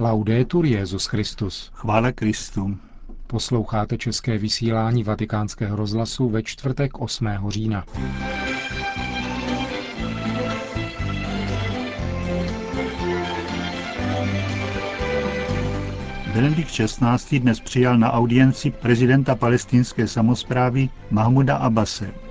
Laudetur 0.00 0.66
Jezus 0.66 1.06
Christus. 1.06 1.70
Chvála 1.74 2.12
Kristu. 2.12 2.76
Posloucháte 3.26 3.98
české 3.98 4.38
vysílání 4.38 5.04
Vatikánského 5.04 5.76
rozhlasu 5.76 6.28
ve 6.28 6.42
čtvrtek 6.42 7.00
8. 7.00 7.28
října. 7.48 7.84
Benedikt 16.34 16.70
XVI. 16.70 17.40
dnes 17.40 17.60
přijal 17.60 17.98
na 17.98 18.12
audienci 18.12 18.70
prezidenta 18.70 19.34
palestinské 19.34 20.08
samozprávy 20.08 20.88
Mahmuda 21.10 21.56
Abbase. 21.56 22.29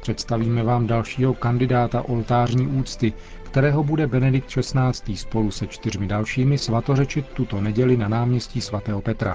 Představíme 0.00 0.62
vám 0.62 0.86
dalšího 0.86 1.34
kandidáta 1.34 2.02
oltářní 2.02 2.66
úcty, 2.66 3.12
kterého 3.42 3.84
bude 3.84 4.06
Benedikt 4.06 4.48
XVI. 4.48 5.16
spolu 5.16 5.50
se 5.50 5.66
čtyřmi 5.66 6.06
dalšími 6.06 6.58
svatořečit 6.58 7.26
tuto 7.26 7.60
neděli 7.60 7.96
na 7.96 8.08
náměstí 8.08 8.60
svatého 8.60 9.00
Petra. 9.00 9.34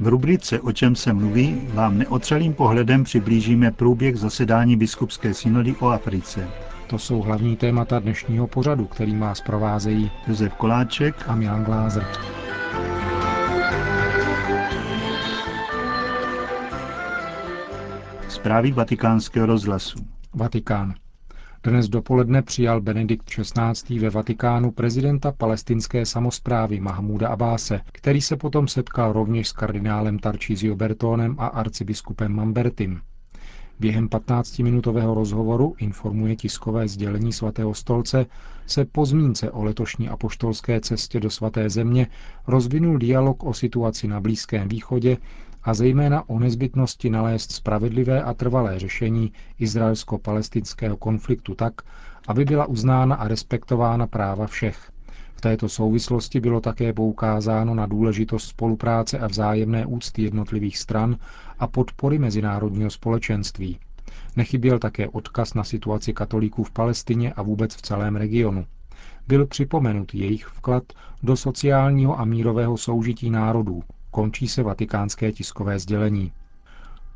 V 0.00 0.08
rubrice 0.08 0.60
O 0.60 0.72
čem 0.72 0.96
se 0.96 1.12
mluví 1.12 1.68
vám 1.74 1.98
neotřelým 1.98 2.54
pohledem 2.54 3.04
přiblížíme 3.04 3.70
průběh 3.72 4.16
zasedání 4.16 4.76
biskupské 4.76 5.34
synody 5.34 5.74
o 5.80 5.88
Africe. 5.88 6.48
To 6.86 6.98
jsou 6.98 7.20
hlavní 7.22 7.56
témata 7.56 7.98
dnešního 7.98 8.46
pořadu, 8.46 8.84
který 8.86 9.14
má 9.14 9.34
zprovázejí 9.34 10.10
Josef 10.28 10.54
Koláček 10.54 11.14
a 11.26 11.34
Milan 11.34 11.64
Glázer. 11.64 12.06
Zprávy 18.44 18.72
vatikánského 18.72 19.46
rozhlasu. 19.46 19.98
Vatikán. 20.34 20.94
Dnes 21.62 21.88
dopoledne 21.88 22.42
přijal 22.42 22.80
Benedikt 22.80 23.24
XVI. 23.30 23.98
ve 23.98 24.10
Vatikánu 24.10 24.70
prezidenta 24.70 25.32
palestinské 25.32 26.06
samozprávy 26.06 26.80
Mahmuda 26.80 27.28
Abáse, 27.28 27.80
který 27.92 28.20
se 28.20 28.36
potom 28.36 28.68
setkal 28.68 29.12
rovněž 29.12 29.48
s 29.48 29.52
kardinálem 29.52 30.18
Tarcísio 30.18 30.76
Bertónem 30.76 31.36
a 31.38 31.46
arcibiskupem 31.46 32.32
Mambertim. 32.32 33.00
Během 33.80 34.08
15-minutového 34.08 35.14
rozhovoru, 35.14 35.74
informuje 35.78 36.36
tiskové 36.36 36.88
sdělení 36.88 37.32
svatého 37.32 37.74
stolce, 37.74 38.26
se 38.66 38.84
po 38.84 39.06
zmínce 39.06 39.50
o 39.50 39.64
letošní 39.64 40.08
apoštolské 40.08 40.80
cestě 40.80 41.20
do 41.20 41.30
svaté 41.30 41.70
země 41.70 42.06
rozvinul 42.46 42.98
dialog 42.98 43.44
o 43.44 43.54
situaci 43.54 44.08
na 44.08 44.20
Blízkém 44.20 44.68
východě 44.68 45.16
a 45.64 45.74
zejména 45.74 46.28
o 46.28 46.38
nezbytnosti 46.38 47.10
nalézt 47.10 47.52
spravedlivé 47.52 48.22
a 48.22 48.34
trvalé 48.34 48.78
řešení 48.78 49.32
izraelsko-palestinského 49.58 50.96
konfliktu 50.96 51.54
tak, 51.54 51.72
aby 52.28 52.44
byla 52.44 52.66
uznána 52.66 53.14
a 53.16 53.28
respektována 53.28 54.06
práva 54.06 54.46
všech. 54.46 54.90
V 55.36 55.40
této 55.40 55.68
souvislosti 55.68 56.40
bylo 56.40 56.60
také 56.60 56.92
poukázáno 56.92 57.74
na 57.74 57.86
důležitost 57.86 58.44
spolupráce 58.48 59.18
a 59.18 59.26
vzájemné 59.26 59.86
úcty 59.86 60.22
jednotlivých 60.22 60.78
stran 60.78 61.16
a 61.58 61.66
podpory 61.66 62.18
mezinárodního 62.18 62.90
společenství. 62.90 63.78
Nechyběl 64.36 64.78
také 64.78 65.08
odkaz 65.08 65.54
na 65.54 65.64
situaci 65.64 66.12
katolíků 66.12 66.64
v 66.64 66.70
Palestině 66.70 67.32
a 67.32 67.42
vůbec 67.42 67.74
v 67.76 67.82
celém 67.82 68.16
regionu. 68.16 68.66
Byl 69.28 69.46
připomenut 69.46 70.14
jejich 70.14 70.46
vklad 70.46 70.82
do 71.22 71.36
sociálního 71.36 72.20
a 72.20 72.24
mírového 72.24 72.76
soužití 72.76 73.30
národů, 73.30 73.82
končí 74.14 74.48
se 74.48 74.62
vatikánské 74.62 75.32
tiskové 75.32 75.78
sdělení. 75.78 76.32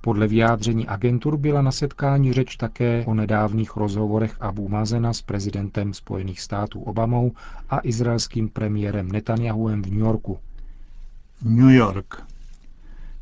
Podle 0.00 0.26
vyjádření 0.26 0.86
agentur 0.86 1.36
byla 1.36 1.62
na 1.62 1.72
setkání 1.72 2.32
řeč 2.32 2.56
také 2.56 3.04
o 3.06 3.14
nedávných 3.14 3.76
rozhovorech 3.76 4.36
Abu 4.40 4.68
Mazena 4.68 5.12
s 5.12 5.22
prezidentem 5.22 5.94
Spojených 5.94 6.40
států 6.40 6.80
Obamou 6.82 7.32
a 7.70 7.80
izraelským 7.82 8.48
premiérem 8.48 9.12
Netanyahuem 9.12 9.82
v 9.82 9.86
New 9.90 9.98
Yorku. 9.98 10.38
New 11.42 11.70
York. 11.70 12.22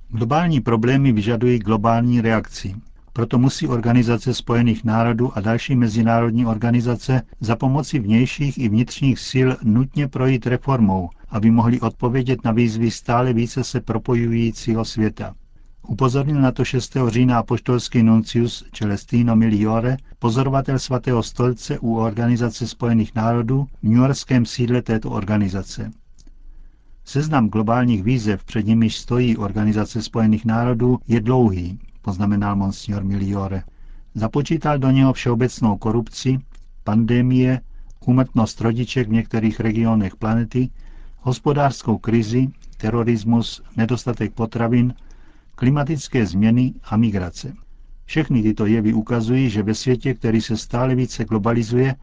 Globální 0.09 0.61
problémy 0.61 1.13
vyžadují 1.13 1.59
globální 1.59 2.21
reakci. 2.21 2.75
Proto 3.17 3.39
musí 3.39 3.69
Organizace 3.69 4.35
spojených 4.35 4.85
národů 4.85 5.33
a 5.35 5.41
další 5.41 5.77
mezinárodní 5.77 6.47
organizace 6.47 7.23
za 7.41 7.57
pomoci 7.57 7.99
vnějších 7.99 8.59
i 8.59 8.69
vnitřních 8.69 9.19
sil 9.31 9.49
nutně 9.63 10.09
projít 10.09 10.47
reformou, 10.47 11.09
aby 11.29 11.51
mohli 11.51 11.81
odpovědět 11.81 12.45
na 12.45 12.53
výzvy 12.53 12.91
stále 12.91 13.33
více 13.33 13.65
se 13.65 13.81
propojujícího 13.81 14.85
světa. 14.85 15.35
Upozornil 15.89 16.41
na 16.41 16.53
to 16.53 16.65
6. 16.65 16.97
října 17.09 17.39
apoštolský 17.39 18.03
nuncius 18.03 18.65
Celestino 18.73 19.37
Miliore, 19.37 19.97
pozorovatel 20.19 20.79
svatého 20.79 21.23
stolce 21.23 21.79
u 21.79 21.97
Organizace 21.97 22.67
spojených 22.67 23.15
národů 23.15 23.67
v 23.83 23.83
New 23.83 23.99
Yorkském 23.99 24.47
sídle 24.47 24.83
této 24.83 25.11
organizace. 25.11 25.91
Seznam 27.05 27.49
globálních 27.49 28.03
výzev, 28.03 28.45
před 28.45 28.67
nimiž 28.67 28.97
stojí 28.97 29.37
Organizace 29.37 30.03
spojených 30.03 30.45
národů, 30.45 30.99
je 31.09 31.21
dlouhý, 31.21 31.79
poznamenal 32.07 32.57
monsignor 32.57 33.05
Miliore. 33.05 33.63
Započítal 34.15 34.79
do 34.79 34.91
něho 34.91 35.13
všeobecnou 35.13 35.77
korupci, 35.77 36.39
pandemie, 36.85 37.61
úmrtnost 38.07 38.61
rodiček 38.61 39.09
v 39.09 39.13
některých 39.13 39.61
regionech 39.61 40.17
planety, 40.17 40.71
hospodářskou 41.21 41.99
krizi, 41.99 42.49
terorismus, 42.77 43.63
nedostatek 43.77 44.35
potravin, 44.35 44.95
klimatické 45.55 46.27
změny 46.27 46.75
a 46.85 46.97
migrace. 46.97 47.53
Všechny 48.05 48.43
tyto 48.43 48.67
jevy 48.67 48.93
ukazují, 48.93 49.51
že 49.51 49.63
ve 49.63 49.75
světě, 49.75 50.15
který 50.15 50.41
se 50.41 50.57
stále 50.57 50.95
více 50.95 51.25
globalizuje, 51.25 51.95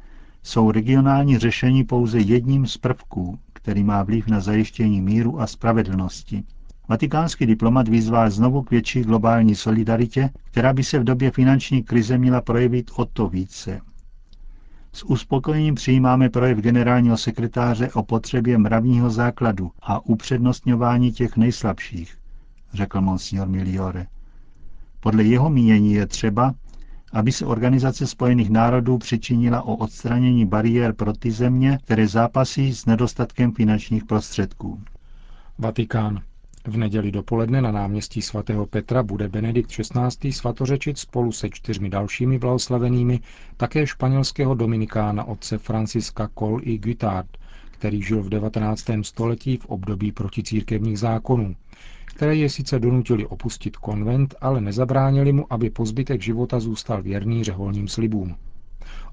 jsou 0.43 0.71
regionální 0.71 1.37
řešení 1.37 1.83
pouze 1.83 2.19
jedním 2.19 2.67
z 2.67 2.77
prvků, 2.77 3.39
který 3.53 3.83
má 3.83 4.03
vliv 4.03 4.27
na 4.27 4.39
zajištění 4.39 5.01
míru 5.01 5.41
a 5.41 5.47
spravedlnosti. 5.47 6.43
Vatikánský 6.89 7.45
diplomat 7.45 7.87
vyzval 7.87 8.29
znovu 8.29 8.61
k 8.61 8.71
větší 8.71 9.01
globální 9.01 9.55
solidaritě, 9.55 10.29
která 10.43 10.73
by 10.73 10.83
se 10.83 10.99
v 10.99 11.03
době 11.03 11.31
finanční 11.31 11.83
krize 11.83 12.17
měla 12.17 12.41
projevit 12.41 12.91
o 12.95 13.05
to 13.05 13.27
více. 13.27 13.81
S 14.93 15.03
uspokojením 15.03 15.75
přijímáme 15.75 16.29
projev 16.29 16.57
generálního 16.57 17.17
sekretáře 17.17 17.89
o 17.93 18.03
potřebě 18.03 18.57
mravního 18.57 19.09
základu 19.09 19.71
a 19.81 20.05
upřednostňování 20.05 21.11
těch 21.11 21.37
nejslabších, 21.37 22.17
řekl 22.73 23.01
monsignor 23.01 23.47
Miliore. 23.47 24.07
Podle 24.99 25.23
jeho 25.23 25.49
mínění 25.49 25.93
je 25.93 26.07
třeba, 26.07 26.53
aby 27.13 27.31
se 27.31 27.45
Organizace 27.45 28.07
spojených 28.07 28.49
národů 28.49 28.97
přičinila 28.97 29.61
o 29.61 29.75
odstranění 29.75 30.45
bariér 30.45 30.93
pro 30.93 31.13
ty 31.13 31.31
země, 31.31 31.79
které 31.83 32.07
zápasí 32.07 32.73
s 32.75 32.85
nedostatkem 32.85 33.51
finančních 33.51 34.05
prostředků. 34.05 34.81
Vatikán. 35.57 36.21
V 36.67 36.77
neděli 36.77 37.11
dopoledne 37.11 37.61
na 37.61 37.71
náměstí 37.71 38.21
svatého 38.21 38.65
Petra 38.65 39.03
bude 39.03 39.29
Benedikt 39.29 39.69
XVI. 39.71 40.31
svatořečit 40.31 40.97
spolu 40.97 41.31
se 41.31 41.49
čtyřmi 41.49 41.89
dalšími 41.89 42.39
blahoslavenými 42.39 43.19
také 43.57 43.87
španělského 43.87 44.55
dominikána 44.55 45.23
otce 45.23 45.57
Franciska 45.57 46.29
Col 46.39 46.61
y 46.63 46.77
Guitard, 46.77 47.27
který 47.71 48.01
žil 48.01 48.23
v 48.23 48.29
19. 48.29 48.85
století 49.01 49.57
v 49.57 49.65
období 49.65 50.11
proticírkevních 50.11 50.99
zákonů, 50.99 51.55
které 52.05 52.35
je 52.35 52.49
sice 52.49 52.79
donutili 52.79 53.25
opustit 53.25 53.77
konvent, 53.77 54.35
ale 54.41 54.61
nezabránili 54.61 55.33
mu, 55.33 55.53
aby 55.53 55.69
po 55.69 55.85
zbytek 55.85 56.21
života 56.21 56.59
zůstal 56.59 57.01
věrný 57.03 57.43
řeholním 57.43 57.87
slibům. 57.87 58.35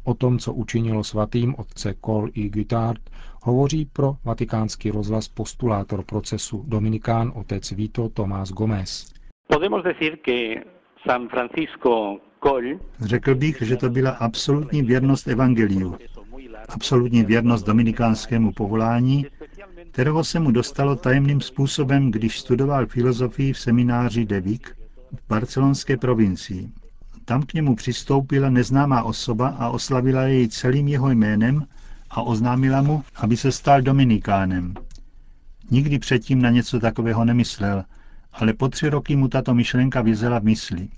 O 0.04 0.14
tom, 0.14 0.38
co 0.38 0.52
učinilo 0.52 1.04
svatým 1.04 1.54
otce 1.58 1.94
Col 2.06 2.28
i 2.34 2.48
Guitard, 2.48 3.00
hovoří 3.42 3.84
pro 3.92 4.16
vatikánský 4.24 4.90
rozhlas 4.90 5.28
postulátor 5.28 6.04
procesu 6.04 6.64
Dominikán 6.68 7.32
otec 7.34 7.70
Vito 7.70 8.08
Tomás 8.08 8.50
Gómez. 8.52 9.12
Řekl 13.00 13.34
bych, 13.34 13.62
že 13.62 13.76
to 13.76 13.90
byla 13.90 14.10
absolutní 14.10 14.82
věrnost 14.82 15.28
evangeliu, 15.28 15.96
absolutní 16.68 17.24
věrnost 17.24 17.66
dominikánskému 17.66 18.52
povolání, 18.52 19.26
kterého 19.90 20.24
se 20.24 20.40
mu 20.40 20.50
dostalo 20.50 20.96
tajemným 20.96 21.40
způsobem, 21.40 22.10
když 22.10 22.40
studoval 22.40 22.86
filozofii 22.86 23.52
v 23.52 23.58
semináři 23.58 24.24
Devik 24.24 24.76
v 25.12 25.28
barcelonské 25.28 25.96
provincii. 25.96 26.68
Tam 27.30 27.42
k 27.42 27.54
němu 27.54 27.76
přistoupila 27.76 28.50
neznámá 28.50 29.02
osoba 29.02 29.48
a 29.48 29.68
oslavila 29.68 30.22
jej 30.22 30.48
celým 30.48 30.88
jeho 30.88 31.10
jménem 31.10 31.66
a 32.10 32.22
oznámila 32.22 32.82
mu, 32.82 33.04
aby 33.16 33.36
se 33.36 33.52
stal 33.52 33.82
dominikánem. 33.82 34.74
Nikdy 35.70 35.98
předtím 35.98 36.42
na 36.42 36.50
něco 36.50 36.80
takového 36.80 37.24
nemyslel, 37.24 37.84
ale 38.32 38.52
po 38.52 38.68
tři 38.68 38.88
roky 38.88 39.16
mu 39.16 39.28
tato 39.28 39.54
myšlenka 39.54 40.02
vyzela 40.02 40.38
v 40.38 40.44
mysli. 40.44 40.88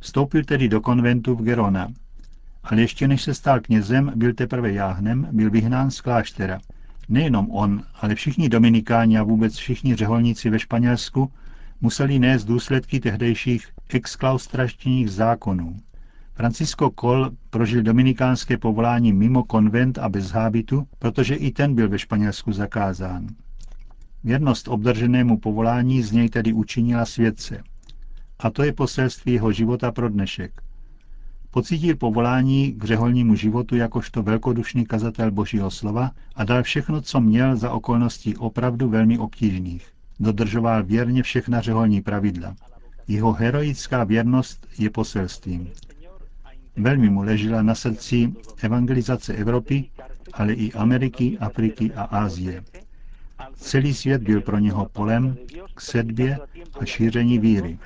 Vstoupil 0.00 0.44
tedy 0.44 0.68
do 0.68 0.80
konventu 0.80 1.34
v 1.34 1.42
Gerona. 1.42 1.88
Ale 2.64 2.80
ještě 2.80 3.08
než 3.08 3.22
se 3.22 3.34
stal 3.34 3.60
knězem, 3.60 4.12
byl 4.16 4.34
teprve 4.34 4.72
jáhnem, 4.72 5.28
byl 5.32 5.50
vyhnán 5.50 5.90
z 5.90 6.00
kláštera. 6.00 6.60
Nejenom 7.08 7.50
on, 7.50 7.82
ale 8.00 8.14
všichni 8.14 8.48
dominikáni 8.48 9.18
a 9.18 9.22
vůbec 9.22 9.56
všichni 9.56 9.96
řeholníci 9.96 10.50
ve 10.50 10.58
Španělsku 10.58 11.32
museli 11.80 12.18
nést 12.18 12.44
důsledky 12.44 13.00
tehdejších 13.00 13.68
exklaustraštních 13.88 15.10
zákonů. 15.10 15.76
Francisco 16.34 16.90
Col 17.00 17.30
prožil 17.50 17.82
dominikánské 17.82 18.58
povolání 18.58 19.12
mimo 19.12 19.44
konvent 19.44 19.98
a 19.98 20.08
bez 20.08 20.30
hábitu, 20.30 20.86
protože 20.98 21.34
i 21.34 21.50
ten 21.50 21.74
byl 21.74 21.88
ve 21.88 21.98
Španělsku 21.98 22.52
zakázán. 22.52 23.26
Věrnost 24.24 24.68
obdrženému 24.68 25.38
povolání 25.38 26.02
z 26.02 26.12
něj 26.12 26.28
tedy 26.28 26.52
učinila 26.52 27.04
světce. 27.04 27.62
A 28.38 28.50
to 28.50 28.62
je 28.62 28.72
poselství 28.72 29.32
jeho 29.32 29.52
života 29.52 29.92
pro 29.92 30.08
dnešek. 30.08 30.62
Pocítil 31.50 31.96
povolání 31.96 32.72
k 32.72 32.84
řeholnímu 32.84 33.34
životu 33.34 33.76
jakožto 33.76 34.22
velkodušný 34.22 34.86
kazatel 34.86 35.30
Božího 35.30 35.70
slova 35.70 36.10
a 36.34 36.44
dal 36.44 36.62
všechno, 36.62 37.00
co 37.00 37.20
měl 37.20 37.56
za 37.56 37.72
okolností 37.72 38.36
opravdu 38.36 38.88
velmi 38.88 39.18
obtížných. 39.18 39.97
Dodržoval 40.20 40.84
věrně 40.84 41.22
všechna 41.22 41.60
řeholní 41.60 42.00
pravidla. 42.02 42.54
Jeho 43.08 43.32
heroická 43.32 44.04
věrnost 44.04 44.66
je 44.78 44.90
poselstvím. 44.90 45.70
Velmi 46.76 47.08
mu 47.10 47.22
ležela 47.22 47.62
na 47.62 47.74
srdci 47.74 48.32
evangelizace 48.62 49.34
Evropy, 49.34 49.90
ale 50.32 50.52
i 50.52 50.72
Ameriky, 50.72 51.38
Afriky 51.40 51.92
a 51.92 52.02
Ázie. 52.02 52.64
Celý 53.54 53.94
svět 53.94 54.22
byl 54.22 54.40
pro 54.40 54.58
něho 54.58 54.88
polem 54.92 55.36
k 55.74 55.80
sedbě 55.80 56.38
a 56.80 56.84
šíření 56.84 57.38
víry. 57.38 57.78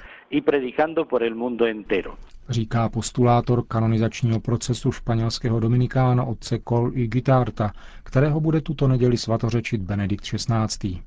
Říká 2.48 2.88
postulátor 2.88 3.64
kanonizačního 3.66 4.40
procesu 4.40 4.92
španělského 4.92 5.60
dominikána 5.60 6.24
otce 6.24 6.58
Col 6.68 6.90
i 6.94 7.06
Gitarta, 7.06 7.72
kterého 8.02 8.40
bude 8.40 8.60
tuto 8.60 8.88
neděli 8.88 9.16
svatořečit 9.16 9.80
Benedikt 9.80 10.24
XVI. 10.24 10.98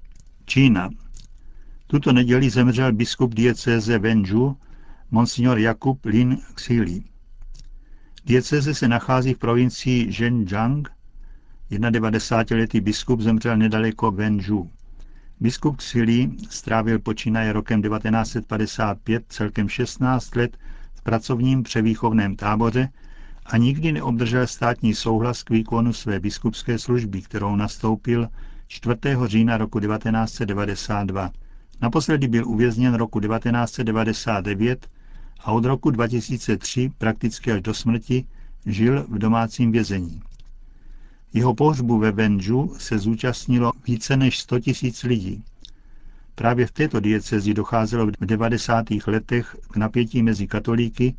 Čína. 0.45 0.89
Tuto 1.87 2.13
neděli 2.13 2.49
zemřel 2.49 2.93
biskup 2.93 3.33
diecéze 3.33 3.99
Wenju, 3.99 4.57
monsignor 5.11 5.59
Jakub 5.59 6.05
Lin 6.05 6.37
Xili. 6.53 7.03
Dieceze 8.25 8.73
se 8.73 8.87
nachází 8.87 9.33
v 9.33 9.37
provincii 9.37 10.11
Zhenjiang. 10.11 10.91
91-letý 11.71 12.81
biskup 12.81 13.21
zemřel 13.21 13.57
nedaleko 13.57 14.11
Wenju. 14.11 14.69
Biskup 15.39 15.77
Xili 15.77 16.29
strávil 16.49 16.99
počínaje 16.99 17.53
rokem 17.53 17.81
1955 17.81 19.23
celkem 19.29 19.69
16 19.69 20.35
let 20.35 20.57
v 20.93 21.01
pracovním 21.01 21.63
převýchovném 21.63 22.35
táboře 22.35 22.89
a 23.45 23.57
nikdy 23.57 23.91
neobdržel 23.91 24.47
státní 24.47 24.95
souhlas 24.95 25.43
k 25.43 25.49
výkonu 25.49 25.93
své 25.93 26.19
biskupské 26.19 26.79
služby, 26.79 27.21
kterou 27.21 27.55
nastoupil 27.55 28.27
4. 28.67 28.95
října 29.25 29.57
roku 29.57 29.79
1992. 29.79 31.31
Naposledy 31.81 32.27
byl 32.27 32.47
uvězněn 32.47 32.93
roku 32.93 33.19
1999 33.19 34.87
a 35.39 35.51
od 35.51 35.65
roku 35.65 35.91
2003 35.91 36.91
prakticky 36.97 37.51
až 37.51 37.61
do 37.61 37.73
smrti 37.73 38.25
žil 38.65 39.05
v 39.09 39.17
domácím 39.17 39.71
vězení. 39.71 40.21
Jeho 41.33 41.53
pohřbu 41.55 41.99
ve 41.99 42.11
Benju 42.11 42.75
se 42.77 42.99
zúčastnilo 42.99 43.71
více 43.87 44.17
než 44.17 44.39
100 44.39 44.59
tisíc 44.59 45.03
lidí. 45.03 45.43
Právě 46.35 46.67
v 46.67 46.71
této 46.71 46.99
diecezi 46.99 47.53
docházelo 47.53 48.07
v 48.07 48.25
90. 48.25 48.85
letech 49.07 49.55
k 49.71 49.77
napětí 49.77 50.23
mezi 50.23 50.47
katolíky, 50.47 51.15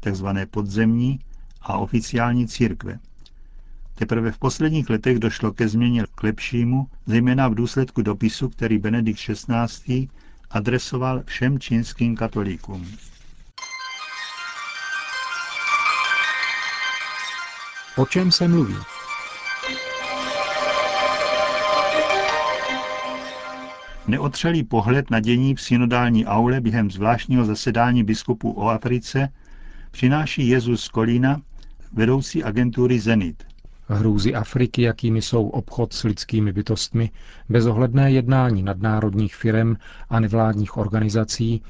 takzvané 0.00 0.46
podzemní, 0.46 1.18
a 1.60 1.78
oficiální 1.78 2.48
církve. 2.48 2.98
Teprve 4.00 4.32
v 4.32 4.38
posledních 4.38 4.90
letech 4.90 5.18
došlo 5.18 5.52
ke 5.52 5.68
změně 5.68 6.04
k 6.14 6.22
lepšímu, 6.22 6.86
zejména 7.06 7.48
v 7.48 7.54
důsledku 7.54 8.02
dopisu, 8.02 8.48
který 8.48 8.78
Benedikt 8.78 9.20
XVI. 9.20 10.08
adresoval 10.50 11.22
všem 11.26 11.58
čínským 11.58 12.16
katolíkům. 12.16 12.86
O 17.96 18.06
čem 18.06 18.32
se 18.32 18.48
mluví? 18.48 18.76
Neotřelý 24.08 24.64
pohled 24.64 25.10
na 25.10 25.20
dění 25.20 25.54
v 25.54 25.60
synodální 25.60 26.26
aule 26.26 26.60
během 26.60 26.90
zvláštního 26.90 27.44
zasedání 27.44 28.04
biskupů 28.04 28.52
o 28.52 28.68
Africe 28.68 29.28
přináší 29.90 30.48
Jezus 30.48 30.88
Kolína, 30.88 31.40
vedoucí 31.92 32.44
agentury 32.44 33.00
Zenit. 33.00 33.49
Hrůzy 33.92 34.34
Afriky, 34.34 34.82
jakými 34.82 35.22
jsou 35.22 35.48
obchod 35.48 35.92
s 35.92 36.02
lidskými 36.02 36.52
bytostmi, 36.52 37.10
bezohledné 37.48 38.12
jednání 38.12 38.62
nadnárodních 38.62 39.36
firem 39.36 39.76
a 40.08 40.20
nevládních 40.20 40.76
organizací, 40.76 41.62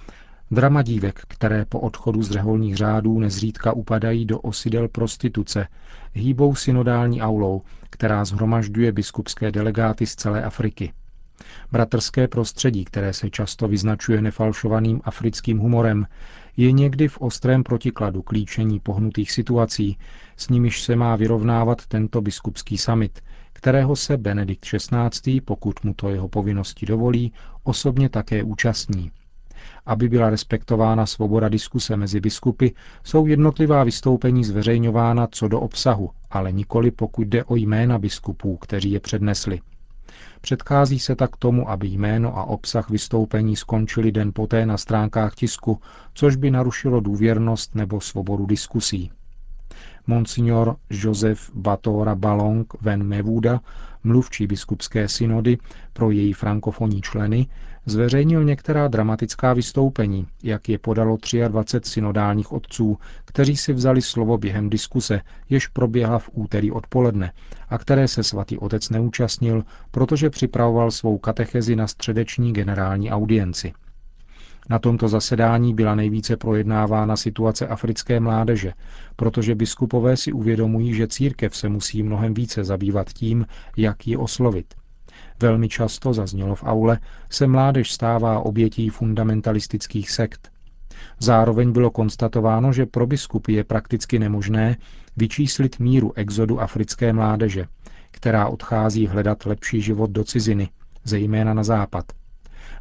drama 0.51 0.83
dívek, 0.83 1.21
které 1.29 1.65
po 1.65 1.81
odchodu 1.81 2.23
z 2.23 2.31
řeholních 2.31 2.77
řádů 2.77 3.19
nezřídka 3.19 3.73
upadají 3.73 4.25
do 4.25 4.41
osidel 4.41 4.89
prostituce, 4.89 5.67
hýbou 6.13 6.55
synodální 6.55 7.23
aulou, 7.23 7.63
která 7.91 8.25
zhromažďuje 8.25 8.93
biskupské 8.93 9.53
delegáty 9.53 10.07
z 10.07 10.15
celé 10.15 10.45
Afriky. 10.45 10.93
Bratrské 11.73 12.29
prostředí, 12.29 12.85
které 12.85 13.13
se 13.13 13.31
často 13.31 13.69
vyznačuje 13.69 14.23
nefalšovaným 14.23 15.01
africkým 15.05 15.59
humorem, 15.59 16.07
je 16.57 16.73
někdy 16.73 17.09
v 17.09 17.19
ostrém 17.21 17.63
protikladu 17.63 18.23
k 18.23 18.33
pohnutých 18.83 19.33
situací, 19.33 19.99
s 20.37 20.49
nimiž 20.49 20.83
se 20.83 20.97
má 20.97 21.17
vyrovnávat 21.17 21.87
tento 21.87 22.21
biskupský 22.21 22.79
summit, 22.79 23.21
kterého 23.53 23.97
se 23.97 24.17
Benedikt 24.17 24.65
XVI., 24.65 25.41
pokud 25.41 25.85
mu 25.85 25.95
to 25.95 26.09
jeho 26.09 26.29
povinnosti 26.29 26.87
dovolí, 26.87 27.33
osobně 27.65 28.09
také 28.09 28.43
účastní. 28.43 29.11
Aby 29.87 30.09
byla 30.09 30.31
respektována 30.31 31.07
svoboda 31.07 31.49
diskuse 31.49 31.97
mezi 31.97 32.21
biskupy, 32.21 32.69
jsou 33.05 33.27
jednotlivá 33.27 33.85
vystoupení 33.85 34.45
zveřejňována 34.45 35.27
co 35.31 35.49
do 35.49 35.61
obsahu, 35.61 36.11
ale 36.31 36.53
nikoli 36.53 36.91
pokud 36.91 37.27
jde 37.29 37.45
o 37.45 37.57
jména 37.57 37.99
biskupů, 37.99 38.57
kteří 38.57 38.91
je 38.91 39.01
přednesli. 39.01 39.61
Předchází 40.41 40.99
se 40.99 41.17
tak 41.17 41.37
tomu, 41.37 41.71
aby 41.71 41.89
jméno 41.89 42.39
a 42.39 42.45
obsah 42.45 42.91
vystoupení 42.91 43.57
skončili 43.57 44.13
den 44.13 44.33
poté 44.35 44.67
na 44.67 44.77
stránkách 44.77 45.35
tisku, 45.35 45.81
což 46.15 46.37
by 46.37 46.51
narušilo 46.51 47.01
důvěrnost 47.01 47.75
nebo 47.75 48.01
svobodu 48.01 48.47
diskusí. 48.47 49.11
Monsignor 50.07 50.77
Joseph 50.91 51.51
Batora 51.55 52.15
Balong 52.15 52.75
Ven 52.81 53.03
Mevuda, 53.03 53.61
mluvčí 54.05 54.47
biskupské 54.47 55.09
synody 55.09 55.59
pro 55.93 56.11
její 56.11 56.33
frankofonní 56.33 57.01
členy, 57.03 57.47
zveřejnil 57.87 58.45
některá 58.45 58.89
dramatická 58.89 59.53
vystoupení, 59.53 60.27
jak 60.43 60.69
je 60.69 60.79
podalo 60.79 61.19
23 61.49 61.91
synodálních 61.91 62.53
otců, 62.53 62.99
kteří 63.25 63.57
si 63.57 63.73
vzali 63.73 64.03
slovo 64.03 64.39
během 64.39 64.71
diskuse, 64.71 65.21
jež 65.49 65.67
proběhla 65.67 66.19
v 66.19 66.31
úterý 66.33 66.73
odpoledne 66.73 67.33
a 67.69 67.79
které 67.79 68.09
se 68.09 68.23
svatý 68.23 68.59
otec 68.59 68.91
neúčastnil, 68.91 69.65
protože 69.91 70.31
připravoval 70.31 70.91
svou 70.91 71.19
katechezi 71.19 71.77
na 71.77 71.87
středeční 71.87 72.53
generální 72.53 73.11
audienci. 73.11 73.73
Na 74.71 74.79
tomto 74.79 75.09
zasedání 75.09 75.75
byla 75.75 75.95
nejvíce 75.95 76.37
projednávána 76.37 77.17
situace 77.17 77.67
africké 77.67 78.21
mládeže, 78.21 78.73
protože 79.17 79.55
biskupové 79.55 80.17
si 80.17 80.33
uvědomují, 80.33 80.95
že 80.95 81.09
církev 81.09 81.57
se 81.57 81.69
musí 81.69 82.03
mnohem 82.03 82.35
více 82.35 82.65
zabývat 82.65 83.13
tím, 83.13 83.47
jak 83.77 84.07
ji 84.07 84.17
oslovit. 84.17 84.75
Velmi 85.41 85.69
často, 85.69 86.13
zaznělo 86.13 86.55
v 86.55 86.65
aule, 86.65 86.99
se 87.31 87.47
mládež 87.47 87.93
stává 87.93 88.41
obětí 88.41 88.89
fundamentalistických 88.89 90.11
sekt. 90.11 90.51
Zároveň 91.19 91.73
bylo 91.73 91.91
konstatováno, 91.91 92.73
že 92.73 92.87
pro 92.87 93.07
biskupy 93.07 93.53
je 93.53 93.65
prakticky 93.65 94.19
nemožné 94.19 94.77
vyčíslit 95.17 95.79
míru 95.79 96.13
exodu 96.17 96.61
africké 96.61 97.13
mládeže, 97.13 97.67
která 98.11 98.49
odchází 98.49 99.07
hledat 99.07 99.47
lepší 99.47 99.81
život 99.81 100.11
do 100.11 100.25
ciziny, 100.25 100.69
zejména 101.05 101.55
na 101.55 101.63
západ. 101.63 102.20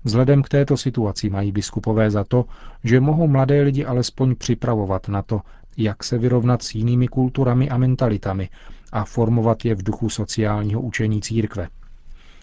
Vzhledem 0.04 0.44
k 0.44 0.50
této 0.50 0.78
situaci 0.78 1.30
mají 1.30 1.52
biskupové 1.52 2.12
za 2.12 2.24
to, 2.24 2.46
že 2.84 3.00
mohou 3.00 3.28
mladé 3.28 3.62
lidi 3.62 3.86
alespoň 3.86 4.36
připravovat 4.36 5.08
na 5.08 5.22
to, 5.22 5.42
jak 5.78 6.04
se 6.04 6.18
vyrovnat 6.18 6.64
s 6.64 6.76
jinými 6.76 7.08
kulturami 7.08 7.70
a 7.70 7.78
mentalitami 7.78 8.50
a 8.92 9.06
formovat 9.06 9.66
je 9.66 9.76
v 9.76 9.84
duchu 9.84 10.10
sociálního 10.10 10.82
učení 10.82 11.22
církve. 11.22 11.68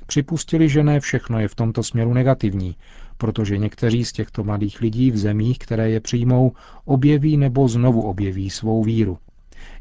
Připustili, 0.06 0.68
že 0.68 0.84
ne 0.84 1.00
všechno 1.00 1.40
je 1.40 1.48
v 1.48 1.54
tomto 1.54 1.82
směru 1.82 2.14
negativní, 2.14 2.76
protože 3.18 3.58
někteří 3.58 4.04
z 4.04 4.12
těchto 4.12 4.44
mladých 4.44 4.80
lidí 4.80 5.10
v 5.10 5.18
zemích, 5.18 5.58
které 5.58 5.90
je 5.90 6.00
přijmou, 6.00 6.52
objeví 6.84 7.36
nebo 7.36 7.68
znovu 7.68 8.02
objeví 8.02 8.50
svou 8.50 8.84
víru. 8.84 9.18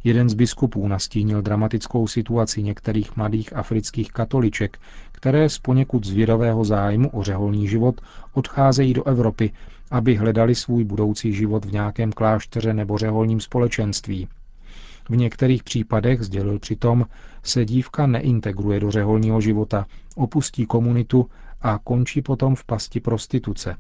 Jeden 0.04 0.30
z 0.30 0.34
biskupů 0.34 0.88
nastínil 0.88 1.42
dramatickou 1.42 2.08
situaci 2.08 2.64
některých 2.64 3.16
mladých 3.16 3.56
afrických 3.56 4.12
katoliček, 4.12 4.78
které 5.12 5.50
z 5.50 5.60
poněkud 5.60 6.06
zvědavého 6.06 6.66
zájmu 6.66 7.10
o 7.10 7.24
řeholní 7.24 7.68
život 7.68 8.02
odcházejí 8.34 8.94
do 8.94 9.04
Evropy, 9.04 9.52
aby 9.92 10.16
hledali 10.16 10.56
svůj 10.56 10.84
budoucí 10.84 11.34
život 11.34 11.66
v 11.66 11.72
nějakém 11.72 12.12
klášteře 12.12 12.74
nebo 12.74 12.98
řeholním 12.98 13.40
společenství. 13.40 14.28
V 15.10 15.16
některých 15.16 15.64
případech, 15.64 16.22
sdělil 16.22 16.60
přitom, 16.60 17.06
se 17.44 17.66
dívka 17.66 18.08
neintegruje 18.08 18.80
do 18.80 18.92
řeholního 18.92 19.42
života, 19.42 19.86
opustí 20.16 20.66
komunitu 20.66 21.30
a 21.62 21.80
končí 21.84 22.22
potom 22.22 22.56
v 22.56 22.64
pasti 22.64 23.00
prostituce. 23.00 23.78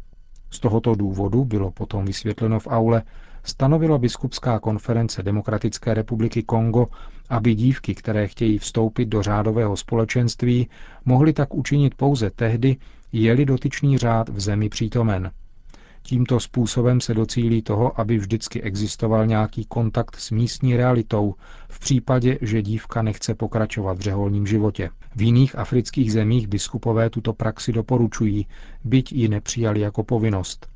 Z 0.51 0.59
tohoto 0.59 0.95
důvodu 0.95 1.45
bylo 1.45 1.71
potom 1.71 2.05
vysvětleno 2.05 2.59
v 2.59 2.67
aule, 2.67 3.03
stanovila 3.45 3.97
biskupská 3.97 4.59
konference 4.59 5.23
Demokratické 5.23 5.93
republiky 5.93 6.43
Kongo, 6.43 6.87
aby 7.29 7.55
dívky, 7.55 7.95
které 7.95 8.27
chtějí 8.27 8.57
vstoupit 8.57 9.05
do 9.05 9.21
řádového 9.21 9.77
společenství, 9.77 10.69
mohly 11.05 11.33
tak 11.33 11.53
učinit 11.53 11.95
pouze 11.95 12.29
tehdy, 12.29 12.77
je-li 13.11 13.45
dotyčný 13.45 13.97
řád 13.97 14.29
v 14.29 14.39
zemi 14.39 14.69
přítomen. 14.69 15.31
Tímto 16.07 16.39
způsobem 16.39 17.01
se 17.01 17.13
docílí 17.13 17.61
toho, 17.61 17.99
aby 17.99 18.17
vždycky 18.17 18.61
existoval 18.61 19.25
nějaký 19.27 19.65
kontakt 19.65 20.15
s 20.15 20.31
místní 20.31 20.77
realitou 20.77 21.35
v 21.69 21.79
případě, 21.79 22.37
že 22.41 22.61
dívka 22.61 23.01
nechce 23.01 23.35
pokračovat 23.35 23.97
v 23.97 24.01
řeholním 24.01 24.47
životě. 24.47 24.89
V 25.15 25.21
jiných 25.21 25.57
afrických 25.57 26.11
zemích 26.11 26.47
biskupové 26.47 27.09
tuto 27.09 27.33
praxi 27.33 27.73
doporučují, 27.73 28.47
byť 28.83 29.11
ji 29.13 29.27
nepřijali 29.27 29.79
jako 29.79 30.03
povinnost. 30.03 30.74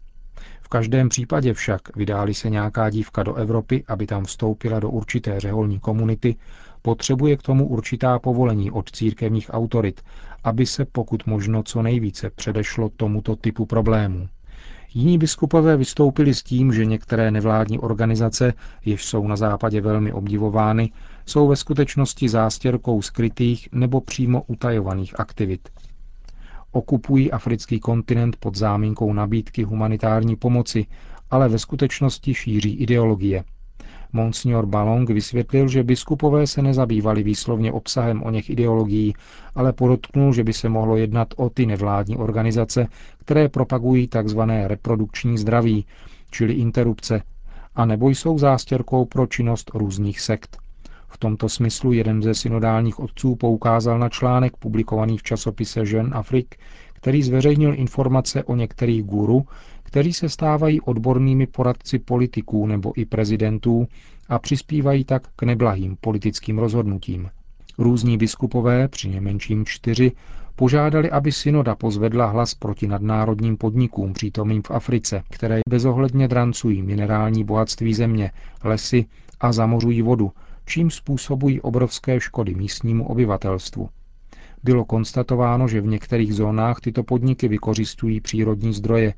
V 0.69 0.77
každém 0.77 1.09
případě 1.09 1.53
však, 1.53 1.95
vydáli 1.95 2.33
se 2.33 2.49
nějaká 2.49 2.89
dívka 2.89 3.23
do 3.23 3.33
Evropy, 3.35 3.83
aby 3.87 4.07
tam 4.07 4.25
vstoupila 4.25 4.79
do 4.79 4.89
určité 4.89 5.39
řeholní 5.39 5.79
komunity, 5.79 6.35
potřebuje 6.81 7.37
k 7.37 7.41
tomu 7.41 7.67
určitá 7.67 8.19
povolení 8.19 8.71
od 8.71 8.91
církevních 8.91 9.49
autorit, 9.53 10.01
aby 10.43 10.65
se 10.65 10.85
pokud 10.85 11.27
možno 11.27 11.63
co 11.63 11.81
nejvíce 11.81 12.29
předešlo 12.29 12.89
tomuto 12.89 13.35
typu 13.35 13.65
problémů. 13.65 14.29
Jiní 14.93 15.17
biskupové 15.17 15.77
vystoupili 15.77 16.33
s 16.33 16.43
tím, 16.43 16.73
že 16.73 16.85
některé 16.85 17.31
nevládní 17.31 17.79
organizace, 17.79 18.53
jež 18.85 19.05
jsou 19.05 19.27
na 19.27 19.35
západě 19.35 19.81
velmi 19.81 20.13
obdivovány, 20.13 20.91
jsou 21.25 21.47
ve 21.47 21.55
skutečnosti 21.55 22.29
zástěrkou 22.29 23.01
skrytých 23.01 23.69
nebo 23.71 24.01
přímo 24.01 24.43
utajovaných 24.47 25.19
aktivit. 25.19 25.69
Okupují 26.71 27.31
africký 27.31 27.79
kontinent 27.79 28.35
pod 28.35 28.55
záminkou 28.57 29.13
nabídky 29.13 29.63
humanitární 29.63 30.35
pomoci, 30.35 30.85
ale 31.31 31.49
ve 31.49 31.59
skutečnosti 31.59 32.33
šíří 32.33 32.73
ideologie– 32.73 33.43
Monsignor 34.13 34.65
Balong 34.65 35.09
vysvětlil, 35.09 35.67
že 35.67 35.83
biskupové 35.83 36.47
se 36.47 36.61
nezabývali 36.61 37.23
výslovně 37.23 37.71
obsahem 37.71 38.23
o 38.23 38.29
něch 38.31 38.49
ideologií, 38.49 39.13
ale 39.55 39.73
podotknul, 39.73 40.33
že 40.33 40.43
by 40.43 40.53
se 40.53 40.69
mohlo 40.69 40.97
jednat 40.97 41.27
o 41.37 41.49
ty 41.49 41.65
nevládní 41.65 42.17
organizace, 42.17 42.87
které 43.19 43.49
propagují 43.49 44.07
tzv. 44.07 44.39
reprodukční 44.65 45.37
zdraví, 45.37 45.85
čili 46.31 46.53
interrupce, 46.53 47.21
a 47.75 47.85
nebo 47.85 48.09
jsou 48.09 48.37
zástěrkou 48.37 49.05
pro 49.05 49.27
činnost 49.27 49.71
různých 49.73 50.19
sekt. 50.19 50.57
V 51.09 51.17
tomto 51.17 51.49
smyslu 51.49 51.93
jeden 51.93 52.23
ze 52.23 52.33
synodálních 52.33 52.99
otců 52.99 53.35
poukázal 53.35 53.99
na 53.99 54.09
článek 54.09 54.57
publikovaný 54.57 55.17
v 55.17 55.23
časopise 55.23 55.79
Jeune 55.79 56.09
Afrique, 56.13 56.57
který 56.93 57.23
zveřejnil 57.23 57.73
informace 57.75 58.43
o 58.43 58.55
některých 58.55 59.03
guru, 59.03 59.45
kteří 59.83 60.13
se 60.13 60.29
stávají 60.29 60.81
odbornými 60.81 61.47
poradci 61.47 61.99
politiků 61.99 62.67
nebo 62.67 62.93
i 62.95 63.05
prezidentů 63.05 63.87
a 64.29 64.39
přispívají 64.39 65.03
tak 65.03 65.27
k 65.35 65.43
neblahým 65.43 65.97
politickým 66.01 66.59
rozhodnutím. 66.59 67.29
Různí 67.77 68.17
biskupové, 68.17 68.87
při 68.87 69.09
nejmenším 69.09 69.65
čtyři, 69.65 70.11
požádali, 70.55 71.11
aby 71.11 71.31
synoda 71.31 71.75
pozvedla 71.75 72.25
hlas 72.25 72.53
proti 72.53 72.87
nadnárodním 72.87 73.57
podnikům 73.57 74.13
přítomným 74.13 74.61
v 74.61 74.71
Africe, 74.71 75.23
které 75.29 75.59
bezohledně 75.69 76.27
drancují 76.27 76.81
minerální 76.81 77.43
bohatství 77.43 77.93
země, 77.93 78.31
lesy 78.63 79.05
a 79.39 79.51
zamořují 79.51 80.01
vodu, 80.01 80.31
čím 80.69 80.91
způsobují 80.91 81.61
obrovské 81.61 82.19
škody 82.19 82.55
místnímu 82.55 83.07
obyvatelstvu. 83.07 83.89
Bylo 84.63 84.85
konstatováno, 84.85 85.67
že 85.67 85.81
v 85.81 85.87
některých 85.87 86.33
zónách 86.33 86.79
tyto 86.79 87.03
podniky 87.03 87.47
vykořistují 87.47 88.21
přírodní 88.21 88.73
zdroje, 88.73 89.13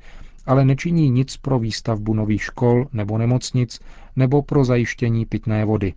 ale 0.46 0.64
nečiní 0.64 1.10
nic 1.10 1.36
pro 1.36 1.58
výstavbu 1.58 2.14
nových 2.14 2.42
škol 2.42 2.86
nebo 2.92 3.18
nemocnic 3.18 3.80
nebo 4.16 4.42
pro 4.42 4.64
zajištění 4.64 5.26
pitné 5.26 5.64
vody. 5.64 5.94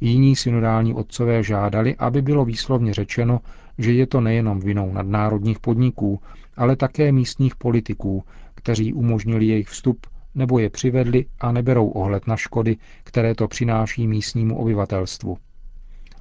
Jiní 0.00 0.36
synodální 0.36 0.94
otcové 0.94 1.42
žádali, 1.42 1.96
aby 1.96 2.22
bylo 2.22 2.44
výslovně 2.44 2.94
řečeno, 2.94 3.40
že 3.78 3.92
je 3.92 4.06
to 4.06 4.20
nejenom 4.20 4.60
vinou 4.60 4.92
nadnárodních 4.92 5.60
podniků, 5.60 6.20
ale 6.56 6.76
také 6.76 7.12
místních 7.12 7.56
politiků, 7.56 8.24
kteří 8.54 8.92
umožnili 8.92 9.46
jejich 9.46 9.68
vstup 9.68 10.06
nebo 10.34 10.58
je 10.58 10.70
přivedli 10.70 11.24
a 11.40 11.52
neberou 11.52 11.88
ohled 11.88 12.26
na 12.26 12.36
škody, 12.36 12.76
které 13.04 13.34
to 13.34 13.48
přináší 13.48 14.06
místnímu 14.06 14.58
obyvatelstvu. 14.58 15.38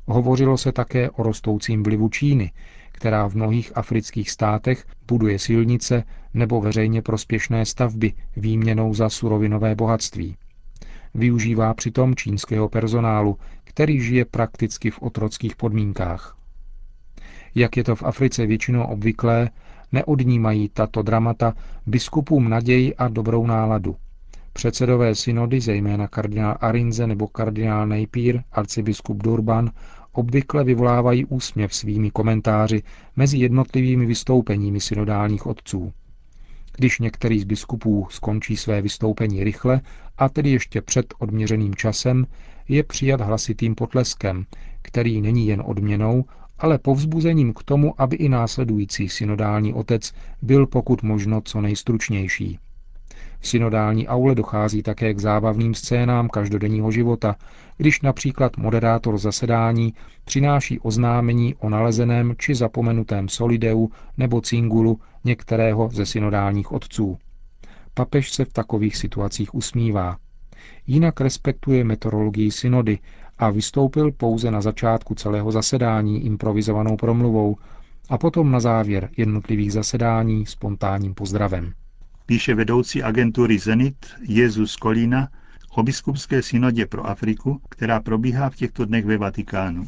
Hovořilo 0.08 0.58
se 0.58 0.72
také 0.72 1.10
o 1.10 1.24
rostoucím 1.24 1.84
vlivu 1.84 2.10
Číny, 2.10 2.51
která 2.91 3.27
v 3.27 3.36
mnohých 3.36 3.77
afrických 3.77 4.32
státech 4.32 4.86
buduje 5.08 5.39
silnice 5.39 6.03
nebo 6.34 6.62
veřejně 6.62 7.01
prospěšné 7.01 7.65
stavby 7.65 8.13
výměnou 8.36 8.94
za 8.94 9.10
surovinové 9.10 9.75
bohatství. 9.75 10.38
Využívá 11.13 11.74
přitom 11.74 12.15
čínského 12.15 12.70
personálu, 12.70 13.38
který 13.63 14.01
žije 14.01 14.25
prakticky 14.25 14.91
v 14.91 15.01
otrockých 15.01 15.56
podmínkách. 15.56 16.38
Jak 17.56 17.77
je 17.77 17.84
to 17.84 17.96
v 17.96 18.03
Africe 18.03 18.46
většinou 18.46 18.84
obvyklé, 18.84 19.50
neodnímají 19.91 20.69
tato 20.69 21.01
dramata 21.01 21.53
biskupům 21.86 22.50
naději 22.50 22.95
a 22.95 23.07
dobrou 23.07 23.45
náladu. 23.45 23.95
Předsedové 24.53 25.15
synody, 25.15 25.62
zejména 25.62 26.07
kardinál 26.07 26.57
Arinze 26.62 27.07
nebo 27.07 27.27
kardinál 27.27 27.88
Napier, 27.88 28.43
arcibiskup 28.51 29.24
Durban, 29.24 29.71
obvykle 30.12 30.63
vyvolávají 30.63 31.25
úsměv 31.25 31.74
svými 31.75 32.12
komentáři 32.12 32.83
mezi 33.15 33.38
jednotlivými 33.38 34.05
vystoupeními 34.05 34.79
synodálních 34.79 35.45
otců. 35.45 35.93
Když 36.77 37.00
některý 37.00 37.39
z 37.39 37.43
biskupů 37.43 38.07
skončí 38.10 38.57
své 38.57 38.81
vystoupení 38.81 39.43
rychle, 39.43 39.81
a 40.17 40.29
tedy 40.29 40.50
ještě 40.50 40.81
před 40.81 41.13
odměřeným 41.19 41.75
časem, 41.75 42.27
je 42.67 42.83
přijat 42.83 43.21
hlasitým 43.21 43.75
potleskem, 43.75 44.45
který 44.81 45.21
není 45.21 45.48
jen 45.48 45.62
odměnou, 45.65 46.25
ale 46.62 46.77
povzbuzením 46.77 47.53
k 47.53 47.63
tomu, 47.63 48.01
aby 48.01 48.15
i 48.15 48.30
následující 48.30 49.10
synodální 49.10 49.74
otec 49.74 50.13
byl 50.41 50.68
pokud 50.68 51.03
možno 51.03 51.41
co 51.41 51.62
nejstručnější. 51.62 52.60
V 53.39 53.48
synodální 53.48 54.08
aule 54.08 54.36
dochází 54.36 54.84
také 54.84 55.13
k 55.13 55.20
zábavným 55.20 55.74
scénám 55.74 56.30
každodenního 56.30 56.91
života, 56.91 57.36
když 57.77 58.01
například 58.01 58.58
moderátor 58.58 59.18
zasedání 59.18 59.94
přináší 60.25 60.80
oznámení 60.80 61.56
o 61.56 61.70
nalezeném 61.70 62.34
či 62.38 62.56
zapomenutém 62.56 63.30
solideu 63.30 63.89
nebo 64.18 64.41
cingulu 64.41 65.00
některého 65.24 65.89
ze 65.94 66.06
synodálních 66.06 66.72
otců. 66.72 67.18
Papež 67.94 68.32
se 68.32 68.46
v 68.46 68.53
takových 68.53 68.98
situacích 68.98 69.56
usmívá. 69.56 70.18
Jinak 70.88 71.22
respektuje 71.22 71.84
meteorologii 71.84 72.51
synody 72.51 73.00
a 73.41 73.50
vystoupil 73.50 74.12
pouze 74.12 74.51
na 74.51 74.62
začátku 74.62 75.15
celého 75.15 75.51
zasedání 75.51 76.25
improvizovanou 76.25 76.98
promluvou 76.98 77.57
a 78.10 78.17
potom 78.17 78.51
na 78.51 78.60
závěr 78.60 79.10
jednotlivých 79.17 79.74
zasedání 79.74 80.45
spontánním 80.45 81.13
pozdravem 81.13 81.74
píše 82.31 82.55
vedoucí 82.55 83.03
agentury 83.03 83.60
Zenit 83.60 84.05
Jezus 84.21 84.75
Kolína 84.75 85.27
o 85.75 85.83
biskupské 85.83 86.41
synodě 86.41 86.86
pro 86.86 87.05
Afriku, 87.05 87.62
která 87.69 88.00
probíhá 88.00 88.50
v 88.50 88.55
těchto 88.55 88.86
dnech 88.86 89.05
ve 89.05 89.17
Vatikánu. 89.17 89.88